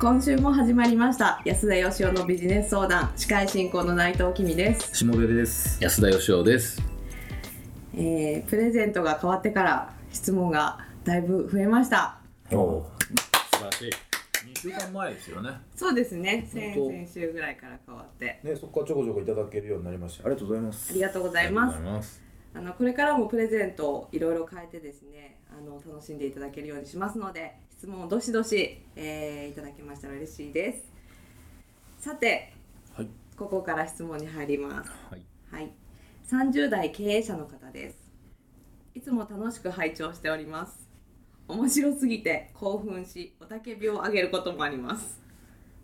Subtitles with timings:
[0.00, 5.76] 今週も始まりました安田義雄のビジネス相談司会進行の内藤君です、下出です。
[5.78, 6.82] 安田義雄です。
[7.94, 12.18] えー、プレゼントが変わってから質問がだいぶ増えました
[12.50, 12.90] おお、
[13.52, 13.90] 素晴らしい。
[14.46, 15.50] 二週間前ですよね。
[15.76, 20.24] そうですね先本当々週ぐらいから変わってね、そこからちょこちょこいただけるようになりました。
[20.24, 20.90] ありがとうございます。
[20.92, 22.30] ありがとうございますありがとうございます。
[22.54, 30.82] あのこれからもプレゼントをいろいろ変えてですねあの楽しんでいただけるようにしますので質問をどしどし、えーいただけましたら嬉しいです。
[31.98, 32.52] さて
[32.94, 33.08] はい。
[33.38, 34.90] ここから質問に入ります。
[35.10, 35.22] はい。
[35.50, 35.72] はい。
[36.30, 37.96] 30代経営者の方です。
[38.94, 40.90] いつも楽しく拝聴しております。
[41.48, 45.18] 面白すぎて興奮し雄たけびを上げることもあります。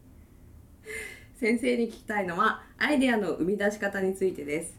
[1.41, 4.75] 先生に聞きたいのはアイデアの生み出し方についてです。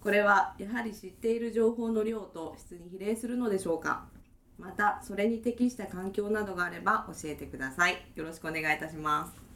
[0.00, 4.15] これはやはり知っている情報の量と質に比例するのでしょうか？
[4.58, 9.46] またそれに適した環境などがあれば教えてくださいよろしくお願いいたします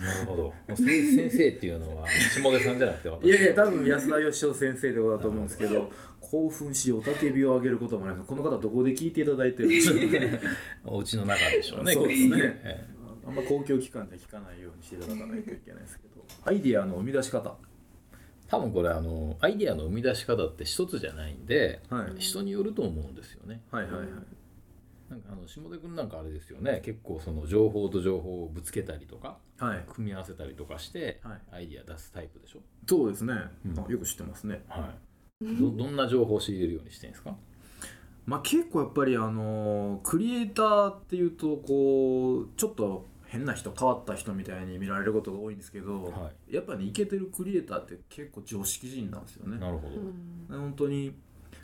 [0.00, 0.54] なるほど。
[0.74, 3.26] 先先生っていうのは下出さんじゃなくて私。
[3.26, 5.90] いやいや、多分安田義雄先生ってことだと思うんですけど、
[6.20, 10.00] 興奮し、雄たけびを上げることもないこの方どこで聞いていただいてるんですか
[10.84, 11.92] お家の中でしょうね。
[11.92, 12.86] そうですねえ
[13.26, 17.56] あんま公共機関で聞かないようにしていただかないといけないですけど、アイディアの生み出し方。
[18.54, 23.62] え多分これあのアイデアの生み出し方って一つじゃないんで、はい人によると思うんですよね。
[23.70, 24.06] はいはいはい。
[25.10, 26.80] なんかあの下出君なんかあれですよね。
[26.84, 29.84] 結構その情報と情報をぶつけたりとかはい。
[29.92, 32.60] 組み合わせたりとかして、はいアイデア出すタイプでしょ？
[32.88, 33.34] そうですね。
[33.66, 34.62] うんあよく知ってますね。
[34.68, 34.94] は
[35.42, 35.46] い。
[35.60, 37.36] どどんな情報を仕入れるようにしてるんですか？
[38.26, 49.58] まあ、結構やっぱりあのクリエイターっていうとこうちょっと変な人変わった人みたいに見られることが多いんですけど、はやっぱねイケてるクリエイターって結構常識人なんですよね。
[49.58, 50.56] なるほど。
[50.56, 51.16] 本当に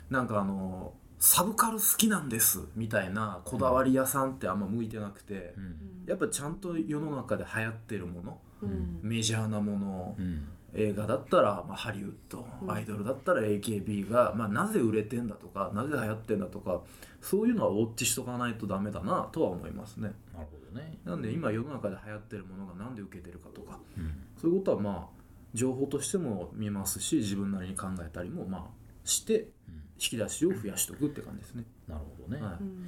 [0.09, 5.75] なんかあのサブカル好きなんですみたいなこだわり屋さんってあんま向いてなくて、うん。
[6.05, 10.47] やっぱちゃんと世の中で流行ってるものうんメジャーなものうん。
[10.73, 16.81] 映画だったら、まあ、ハリウッドうんアイドルだったら AKB が、まあ、なぜ売れてんだとかなぜ流行ってんだとか
[17.19, 20.11] そういうのはウォッチしとかないとダメだなとは思いますね。
[20.33, 20.97] なるほどね。
[21.03, 24.11] なんで今世の中で流行ってるものがなんで受けてるかとかうん。
[24.41, 25.21] そういうことはまあ
[25.53, 28.63] 情報としても見ますし自分なりに考えたりもまあ
[29.03, 29.81] してうん。
[30.01, 32.53] 引き出しを増やしとくって感じですね、なるほどね、はい。
[32.59, 32.85] うん。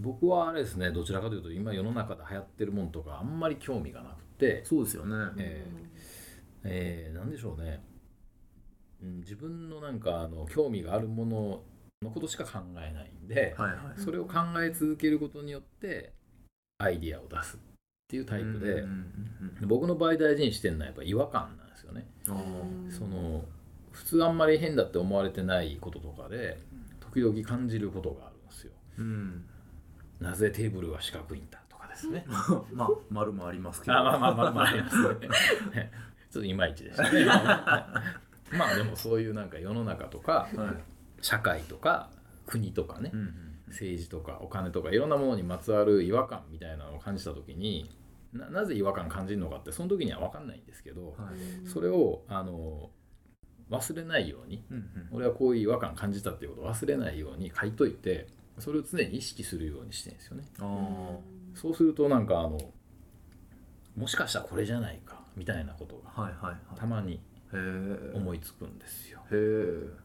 [0.00, 5.66] 僕はあれですねどちらかというと今世の中で流行ってるもんとかあんまり興味がなくて、そうですよね、え
[6.64, 7.82] えーなんでしょうね、
[9.02, 11.62] うん、自分のなんかあの興味があるもの
[12.02, 16.12] のことしか考えないんで、はいはいそれを考え続けることによって
[16.78, 17.60] アイディアを出すっ
[18.08, 18.82] ていうタイプで、うんうん
[19.62, 22.06] うん僕の場合大事にしてるのはやっぱ違和感なんですよね。
[22.24, 22.32] そ
[23.04, 23.44] の
[23.90, 26.58] 普通あんまり変だって思われてないこととかで
[27.00, 28.72] 時々感じることがあるんですよ。
[28.98, 29.44] うん
[30.20, 32.24] なぜテーブルは四角いんだとかですね。
[32.72, 34.96] まあ丸もありますけどあまあまあまあまああります
[35.70, 35.90] ね。
[36.30, 37.10] ちょっといまいちでした。
[37.10, 37.24] ね。
[38.56, 41.22] まあでもそういうなんか世の中とかはい。
[41.22, 42.10] 社会とか
[42.46, 43.34] 国とかねうんうん
[43.68, 47.90] 政治とかお金とかいろんなものにまつわる違和感みたいなのを感じた時に
[48.32, 51.30] ななぜ違和感感じるのかってその時には分かんないんですけどは
[51.64, 51.68] い。
[51.68, 52.90] それをあの
[53.70, 55.08] 忘れないようにうんうん。
[55.12, 58.28] 俺はこういう違和感感じたっていうことを忘れないように書いといて
[58.58, 60.44] それを常に意識するようにしてるんですよね。
[60.60, 61.18] あ
[61.54, 62.58] そうするとなんかあの
[63.96, 66.56] もしかしたらこれじゃないかみたいなことがあはいはいはい。
[66.78, 67.20] たまに
[68.14, 69.20] 思いつくんですよ。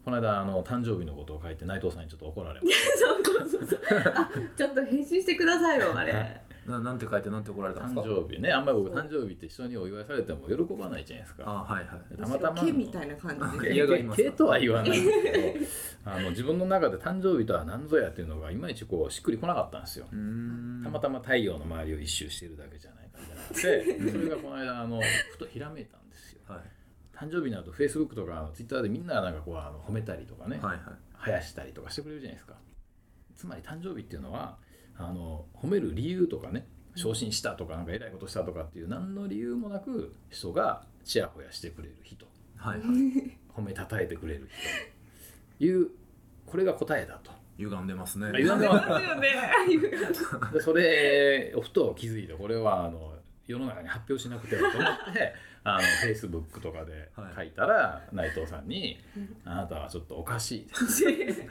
[0.05, 3.79] この間あの誕生日のことを書いて内藤さんにちょっと怒られまし そうそうそう
[4.15, 6.41] あちょっと返信してくださいよあれ。
[6.65, 7.87] ななんて書いてなんて怒られたた。
[7.87, 8.13] んですか？
[8.15, 8.49] 誕生日ね。
[8.53, 11.43] あんまり僕誕生日って人にお祝いされても喜ばないじゃないですか。
[11.45, 12.17] あはいはい。
[12.17, 13.71] たまたま毛みたいな感じで。
[13.73, 15.65] い嫌がりますか系とは言わないんですけ
[16.05, 16.11] ど。
[16.11, 20.05] あの自分の中で誕生日とは何ぞやっていうのがいまいちこうしっくりこなかったんですよ。
[20.05, 23.02] たまたま太陽の周りを一周してるだけじゃない
[23.47, 26.41] かじゃなくてそれがこの間あのふとひらめいたんですよ。
[26.47, 26.59] はい。
[27.15, 30.81] 誕生日になるとフェイスブックとかツイッターでみんななんかこうあの褒めたりとかね、はいはい。
[31.25, 32.55] 生やしたりとかしてくれるじゃないですか。
[33.35, 34.57] つまり誕生日っていうのは
[34.97, 42.25] あの褒める理由とかね昇進したとかなんか偉いことしたとかっていう何の理由もなく人がちやほやしてくれる人。
[42.57, 42.87] はいはい。
[43.55, 44.49] 褒めたたえてくれる
[45.59, 45.65] 人。
[45.65, 45.89] いう
[46.45, 47.31] これが答えだと。
[47.57, 48.31] 歪んでますね。
[48.35, 49.29] 歪んでます よね。
[50.53, 53.15] でそれをふと気づいてこれはあの
[53.47, 58.97] 世の中に発表しなくてはと思って あのフェイスブックとかで書いたら、内藤さんに
[59.45, 60.65] 「あなたはちょっとおかしい」っ
[61.25, 61.49] て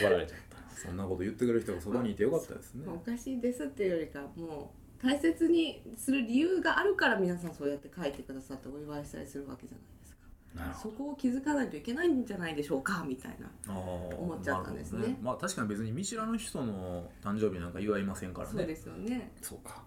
[0.00, 0.44] 怒られちゃった。
[0.74, 2.86] そんなこと言ってくれる人がそばにいてよかったですね。
[2.86, 10.18] おかしいですっていうよりかもう大切にする理由があるから皆さんそうやって書いてくださってお祝いしたりするわけじゃないですか。
[10.54, 15.16] なるほそこを気づかないといけないんじゃないでしょうかみたいな思思っちゃったんですね。
[15.22, 18.54] まあ確かに別に見知らぬ人の誕生日なんか祝いませんからね。
[18.54, 19.32] そうですよね。
[19.40, 19.82] どそうか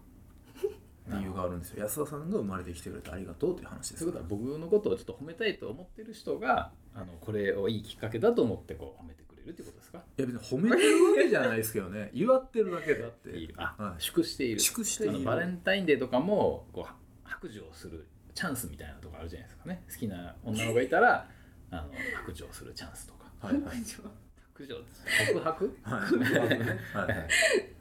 [1.09, 1.83] 理由があるんですよ。
[1.85, 4.03] 安田さんが生まれてきてくれてありがとうという話です。
[4.03, 9.99] いうことは僕のことをちょっと褒めたいと思ってる人があのこれをいいきっかけだと思ってこう褒めてくれるってことですか？
[10.17, 12.09] いや別に褒めてるわけじゃないですけどね。
[12.13, 13.31] 祝ってるだけだって。
[13.57, 14.01] あ、はい。
[14.01, 14.59] 祝している。
[14.59, 15.23] 祝している。
[15.23, 16.93] バレンタインデーとかもこう
[17.23, 19.83] 白状するチャンスみたいなとこあるじゃないですかね。
[19.89, 21.27] 好きな女の子がいたら
[21.71, 21.83] あの
[22.17, 23.31] 白状するチャンスとか。
[23.39, 23.77] はいはい。
[23.85, 24.75] 白状
[25.33, 26.01] 告白はい。
[26.01, 27.27] はいはい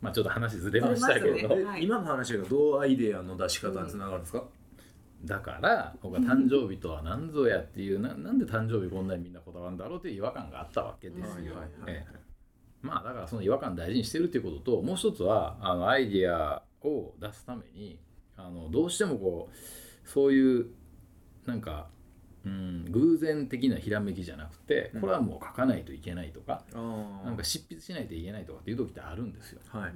[0.00, 1.48] まあちょっと話ずれましたけど、ね。
[1.76, 4.44] え今の話がどうアイデアの出し方につながるんですか、
[5.24, 11.54] だから僕は誕生日とは何ぞやっていうななんで誕生日こんなにみんなこだわるんだろうという違和感があったわけですよ。
[12.82, 17.98] まあだからその違和感大事にしてるっていうことともう一つはあのアイディアを出すために
[18.36, 20.66] あのどうしてもこうそういう
[21.46, 21.88] なんか、
[22.44, 29.60] うん、偶然的なひらめきじゃなくてこれはもう書かないといけないとか、あなんか執筆しないといけないとかっていう時ってあるんですよ。
[29.72, 29.92] あはい、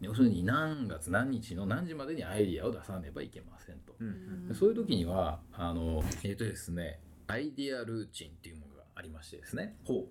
[0.00, 3.94] 要するに何月何日の何時までにアイディアを出さねばいけませんと。
[3.98, 4.48] うん。
[4.48, 10.06] でそういう時にはあのえっ、とですねアイディアルーチンっていうものがありましてですね、ほ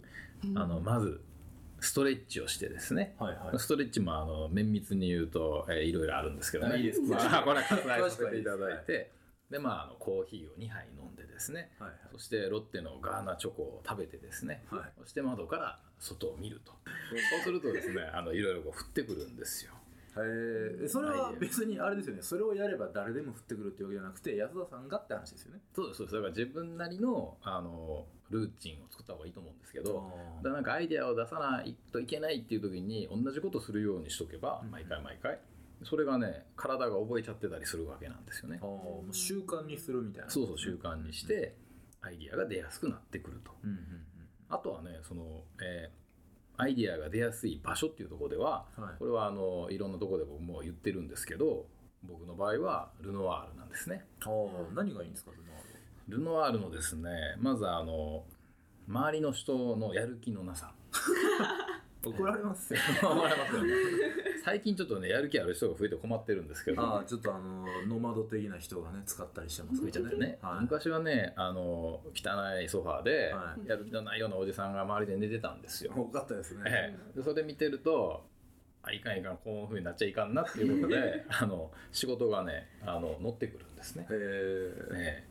[0.56, 1.22] あのまず
[1.80, 3.60] ストレッチをしてですね、うはいはい。
[3.60, 6.78] ストレッチもあの綿密に言うと、えーいろいろあるんですけどね。
[6.78, 7.02] いいです。
[7.02, 9.12] ま あこれは割愛詳しくさせていただいて
[9.50, 14.82] でまああのコーヒーを2杯飲んでですねはいそしてロッテのガーナチョコを食べてですね、はい。
[15.00, 16.74] そして窓から外を見ると。
[17.32, 19.72] そうするとですねあのいろいろこう降ってくるんですよ。
[20.18, 22.22] へえそれは別にあれですよね。
[22.22, 25.62] それをやれば誰でも降ってくるっていうわけじゃなくて安田さんがって話ですよね。
[25.76, 26.16] そうですそうです。
[26.16, 30.12] だから自分なりのあのルーチンを作った方がいいと思うんですけど
[30.44, 35.40] だなんかアイデアを出さないといけないっていう時に同じことするようにしとけば毎回毎回
[35.84, 38.60] それがね体が覚えちゃってたりするわけなんですよね。
[39.12, 40.30] 習慣にするみたいな。
[40.30, 41.56] そうそう習慣にして
[42.02, 43.52] アイディアが出やすくなってくると。
[43.64, 43.80] うんうん
[44.50, 46.08] あとはねその、えー
[46.60, 48.94] アイディアが出やすい場所っていうところではうんはい。
[48.98, 51.68] これはあのいろんなところで僕も言ってるんですけど
[52.02, 54.04] 僕の場合はルノワールなんですね。
[54.74, 55.64] 何がいいんですかルノワー
[56.10, 58.24] ルノワールのですねまずあの
[58.88, 60.72] 周りの人のやる気のなさ。
[60.92, 60.98] ル
[62.04, 62.80] 怒られますよ。
[63.04, 63.64] 思われますよ。
[63.64, 63.70] ね
[64.44, 66.82] 最近ちょっとねやる気ある人が増えて困ってるんですけど。
[66.82, 69.82] ああちょっとあのノマド的な人がね使ったりしてます。
[69.82, 70.62] 増えちゃってね、はい。
[70.62, 73.68] 昔はねあの汚いソファーで、はい。
[73.68, 76.64] やる気のないようなおじさんが周りで寝てたんですよ、多かったですね。
[76.66, 77.18] ええ。
[77.18, 78.26] でそれで見てると
[78.84, 84.08] あいかんいかんこういうふうになっちゃいかんなっていうことで あの仕事がねあの乗ってくるんですね。
[84.10, 84.18] へえ
[84.94, 85.26] え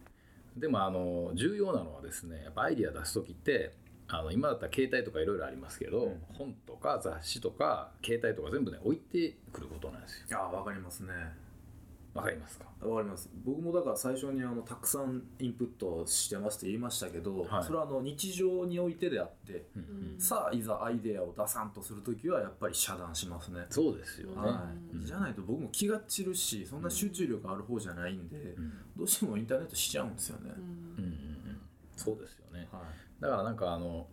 [0.56, 0.60] え。
[0.60, 3.72] でもあの重要なのはですねやっぱアイディア出す時って
[4.08, 6.22] あの今だったら携帯とかいろいろありますけど、うん。
[6.32, 10.38] 本とか雑誌とか携帯とか全部ね置いてくることなんですよ。
[10.38, 11.12] ああわかりますね。
[12.14, 12.64] わかりますか？
[12.80, 13.28] わかります。
[13.44, 17.64] 僕もだから最初にあのたくさんインプットしてますって言いましたけど、はい。
[17.64, 19.82] それはあの日常においてであって、うん。
[20.14, 20.20] うん。
[20.20, 23.66] さあいざアイデアを出さんとするときはやっぱり遮断しますね。
[23.68, 28.72] そうですよね、はい、じゃないと僕も気が散るしそんな集中力ある方じゃないんで、うん。
[28.96, 31.05] どうしてもインターネットしちゃうんですよね、うんうんうん
[31.96, 32.68] そうですよね。
[32.72, 33.22] はい。
[33.22, 34.06] だからなんかあの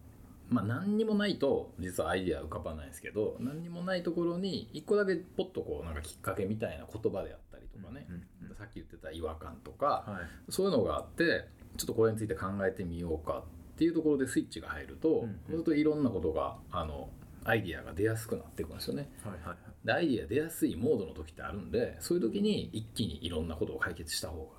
[0.50, 8.24] まあ何にもないと実はアイディア浮かばないですけど何にもないところに一個だけポッとこうなんかきっかけみたいな言葉であったりとかね、うんうん
[8.56, 10.52] さっき言ってた違和感とか、はい。
[10.52, 15.40] そういうのがあってちょっとこれについて考えてみようかっていうところでスイッチが入ると、うんうん。
[15.48, 17.10] そうするといろんなことがあの
[17.44, 19.10] アイディアが出やすくなっていくんですよね。
[19.24, 19.58] はいはいはい。
[19.86, 24.54] でアイディア出やすいモードの時ってあるんでそういう時に一気にいろんなことを解決した方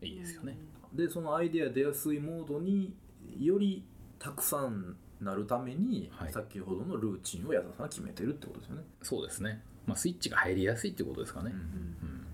[0.00, 0.56] がいいですよね。
[0.92, 2.94] でそのアイデア出やすいモードに
[3.38, 3.84] より
[4.18, 9.62] たくさんなるために、はい先ほどのルーチンを矢田さんが決めてるってことですよね、そうですね。
[9.86, 11.52] まあ、スイッチが入りやすいってことですかね。
[11.52, 12.26] うん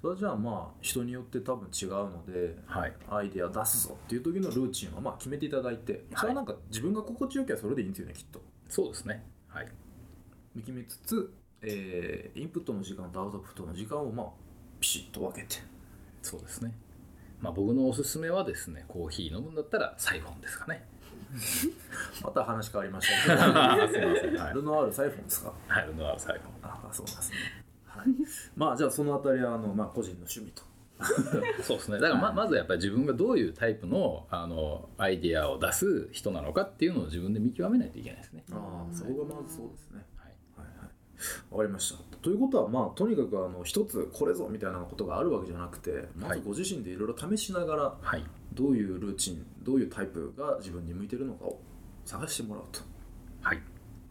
[0.00, 2.92] それはじゃあまあ人によって多分違うのではい。
[3.08, 9.24] アイデア出すぞっていう時のルーチンはまあ決めていただいてそれはなんか自分が心地よきゃそれでいいんですよねきっとそうですね。
[9.48, 9.68] はい。
[10.58, 11.32] 決めつつ、
[11.62, 14.26] えーインプットの時間とアウトプットの時間をまあ
[14.78, 15.62] ピシッと分けて
[16.20, 16.74] そうですね。
[17.44, 20.82] まあ、僕のおすすめはですね、コーヒー飲むんだったらサイフォンですかね。
[22.22, 24.36] また話変わりましたけどあ すいません。
[24.36, 24.54] はい。
[24.54, 25.52] ルノアールサイフォンですか？
[25.68, 26.70] はい、ルノワールサイフォン。
[26.70, 27.36] ああそうなんですね、
[27.86, 28.06] はい、
[28.56, 30.62] まあじゃあそのあたりはあの、まあ、個人の趣味と
[31.62, 31.98] そうですね。
[31.98, 38.44] だからままずやっぱり自分がどういうタイプのあのアイディアを出す人なのかっていうのを自分で見極めないといけないですね。
[38.52, 40.06] ああそこがまずそうですね
[41.50, 48.24] わかりましたということはまあとにかくあの一つこれぞみたいなことがあるわけじゃなくてまずご自身でいろいろ試しながらはい。
[48.52, 51.60] どういうルーチンどういうタイプが自分に向いてるのかを
[52.04, 52.80] 探してもらうと
[53.42, 53.60] はい。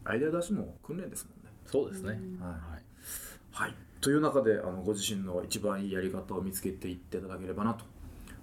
[0.05, 2.09] アイデア出しも訓練ですもんねそうですね。
[2.09, 2.17] はい
[2.51, 2.83] はい。
[3.51, 7.85] はい、という中であのご自身の一番いいやり方を見つけていっていただければなと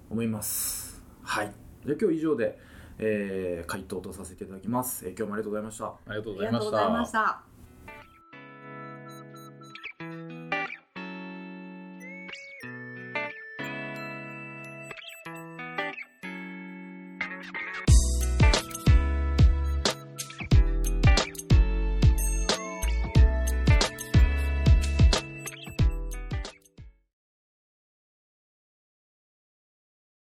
[0.09, 1.03] 思います。
[1.23, 1.53] はい、
[1.85, 2.59] じゃあ今日以上で、
[2.99, 5.05] えー回答とさせていただきます。
[5.07, 5.87] えー今日もありがとうございました。
[5.87, 7.13] ありがとうあございましりがとうございまたし。
[7.13, 7.50] た。